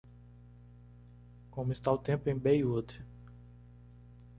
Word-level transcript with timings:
como 1.51 1.71
está 1.71 1.91
o 1.91 1.97
tempo 1.99 2.27
em 2.27 2.35
Baywood 2.35 3.05